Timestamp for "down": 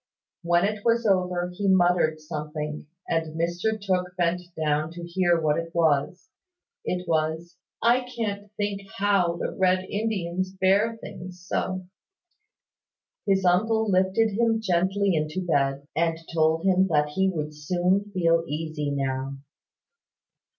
4.57-4.89